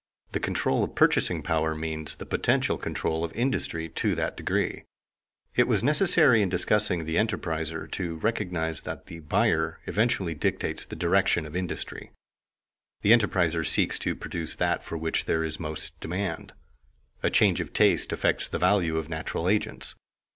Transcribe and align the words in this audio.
The 0.31 0.39
control 0.39 0.83
of 0.83 0.95
purchasing 0.95 1.43
power 1.43 1.75
means 1.75 2.15
the 2.15 2.25
potential 2.25 2.75
control 2.79 3.23
of 3.23 3.31
industry 3.33 3.87
to 3.89 4.15
that 4.15 4.35
degree. 4.35 4.85
It 5.55 5.67
was 5.67 5.83
necessary 5.83 6.41
in 6.41 6.49
discussing 6.49 7.05
the 7.05 7.17
enterpriser 7.17 7.85
to 7.91 8.15
recognize 8.17 8.81
that 8.81 9.05
the 9.05 9.19
buyer 9.19 9.79
eventually 9.85 10.33
dictates 10.33 10.87
the 10.87 10.95
direction 10.95 11.45
of 11.45 11.55
industry; 11.55 12.09
the 13.03 13.11
enterpriser 13.11 13.63
seeks 13.63 13.99
to 13.99 14.15
produce 14.15 14.55
that 14.55 14.83
for 14.83 14.97
which 14.97 15.25
there 15.25 15.43
is 15.43 15.59
most 15.59 15.99
demand. 15.99 16.53
A 17.21 17.29
change 17.29 17.61
of 17.61 17.71
taste 17.71 18.11
affects 18.11 18.47
the 18.47 18.57
value 18.57 18.97
of 18.97 19.07
natural 19.07 19.47
agents. 19.47 19.93